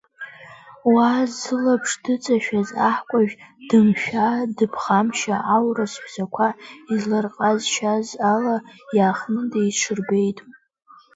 [0.93, 3.35] Уа зылаԥш дыҵашәаз аҳкәажә,
[3.69, 6.47] дымшәа-дыԥхамшьа аурыс ҳәсақәа
[6.93, 8.57] изларҟазшьаз ала,
[8.97, 10.37] иаахтны деиҽырбеит.